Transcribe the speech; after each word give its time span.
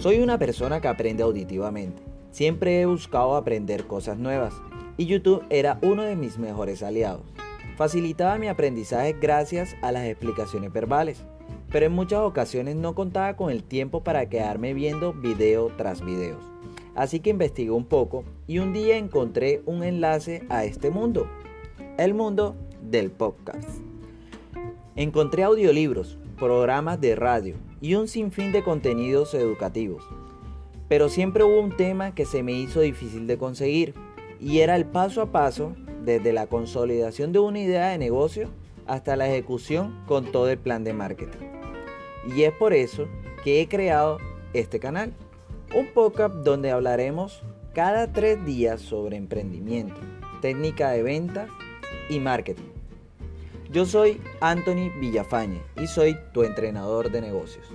Soy 0.00 0.20
una 0.20 0.38
persona 0.38 0.80
que 0.80 0.86
aprende 0.86 1.24
auditivamente. 1.24 2.00
Siempre 2.30 2.80
he 2.80 2.86
buscado 2.86 3.34
aprender 3.34 3.84
cosas 3.88 4.16
nuevas 4.16 4.54
y 4.96 5.06
YouTube 5.06 5.42
era 5.50 5.80
uno 5.82 6.04
de 6.04 6.14
mis 6.14 6.38
mejores 6.38 6.84
aliados. 6.84 7.22
Facilitaba 7.76 8.38
mi 8.38 8.46
aprendizaje 8.46 9.16
gracias 9.20 9.74
a 9.82 9.90
las 9.90 10.06
explicaciones 10.06 10.72
verbales, 10.72 11.24
pero 11.72 11.86
en 11.86 11.92
muchas 11.92 12.20
ocasiones 12.20 12.76
no 12.76 12.94
contaba 12.94 13.34
con 13.34 13.50
el 13.50 13.64
tiempo 13.64 14.04
para 14.04 14.28
quedarme 14.28 14.72
viendo 14.72 15.12
video 15.14 15.72
tras 15.76 16.04
videos. 16.04 16.44
Así 16.94 17.18
que 17.18 17.30
investigué 17.30 17.72
un 17.72 17.84
poco 17.84 18.22
y 18.46 18.60
un 18.60 18.72
día 18.72 18.98
encontré 18.98 19.62
un 19.66 19.82
enlace 19.82 20.44
a 20.48 20.64
este 20.64 20.90
mundo, 20.90 21.26
el 21.96 22.14
mundo 22.14 22.54
del 22.88 23.10
podcast. 23.10 23.68
Encontré 24.94 25.42
audiolibros, 25.42 26.18
programas 26.38 27.00
de 27.00 27.14
radio 27.14 27.56
y 27.80 27.94
un 27.94 28.08
sinfín 28.08 28.52
de 28.52 28.62
contenidos 28.62 29.34
educativos. 29.34 30.04
Pero 30.88 31.08
siempre 31.08 31.44
hubo 31.44 31.60
un 31.60 31.76
tema 31.76 32.14
que 32.14 32.24
se 32.24 32.42
me 32.42 32.52
hizo 32.52 32.80
difícil 32.80 33.26
de 33.26 33.36
conseguir 33.36 33.94
y 34.40 34.60
era 34.60 34.76
el 34.76 34.86
paso 34.86 35.20
a 35.20 35.32
paso 35.32 35.74
desde 36.04 36.32
la 36.32 36.46
consolidación 36.46 37.32
de 37.32 37.40
una 37.40 37.60
idea 37.60 37.88
de 37.88 37.98
negocio 37.98 38.48
hasta 38.86 39.16
la 39.16 39.28
ejecución 39.28 40.02
con 40.06 40.32
todo 40.32 40.48
el 40.48 40.58
plan 40.58 40.84
de 40.84 40.94
marketing. 40.94 41.46
Y 42.34 42.42
es 42.42 42.52
por 42.52 42.72
eso 42.72 43.06
que 43.44 43.60
he 43.60 43.68
creado 43.68 44.18
este 44.54 44.80
canal, 44.80 45.12
un 45.76 45.86
podcast 45.92 46.34
donde 46.36 46.70
hablaremos 46.70 47.42
cada 47.74 48.12
tres 48.12 48.44
días 48.44 48.80
sobre 48.80 49.16
emprendimiento, 49.16 50.00
técnica 50.40 50.90
de 50.90 51.02
ventas 51.02 51.50
y 52.08 52.18
marketing. 52.20 52.77
Yo 53.70 53.84
soy 53.84 54.18
Anthony 54.40 54.90
Villafañe 54.98 55.62
y 55.76 55.86
soy 55.86 56.16
tu 56.32 56.42
entrenador 56.42 57.10
de 57.10 57.20
negocios. 57.20 57.66